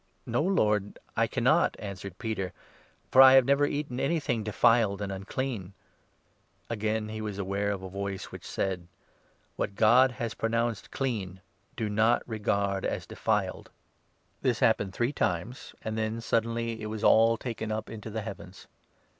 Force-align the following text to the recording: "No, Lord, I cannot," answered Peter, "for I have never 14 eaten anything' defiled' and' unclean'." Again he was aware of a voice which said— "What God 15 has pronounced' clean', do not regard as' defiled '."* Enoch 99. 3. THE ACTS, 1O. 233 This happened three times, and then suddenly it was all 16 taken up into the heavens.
"No, 0.25 0.41
Lord, 0.41 0.97
I 1.15 1.27
cannot," 1.27 1.75
answered 1.77 2.17
Peter, 2.17 2.53
"for 3.11 3.21
I 3.21 3.33
have 3.33 3.45
never 3.45 3.65
14 3.65 3.73
eaten 3.75 3.99
anything' 3.99 4.43
defiled' 4.43 4.99
and' 5.03 5.11
unclean'." 5.11 5.73
Again 6.71 7.09
he 7.09 7.21
was 7.21 7.37
aware 7.37 7.69
of 7.69 7.83
a 7.83 7.87
voice 7.87 8.31
which 8.31 8.43
said— 8.43 8.87
"What 9.57 9.75
God 9.75 10.09
15 10.13 10.17
has 10.19 10.33
pronounced' 10.33 10.89
clean', 10.91 11.39
do 11.77 11.87
not 11.87 12.23
regard 12.25 12.83
as' 12.83 13.05
defiled 13.05 13.69
'."* 14.13 14.43
Enoch 14.43 14.43
99. 14.43 14.43
3. 14.43 14.43
THE 14.43 14.49
ACTS, 14.49 14.49
1O. 14.49 14.49
233 14.49 14.49
This 14.49 14.59
happened 14.59 14.93
three 14.93 15.13
times, 15.13 15.75
and 15.83 15.97
then 15.99 16.19
suddenly 16.19 16.81
it 16.81 16.87
was 16.87 17.03
all 17.03 17.35
16 17.35 17.39
taken 17.43 17.71
up 17.71 17.87
into 17.91 18.09
the 18.09 18.21
heavens. 18.23 18.67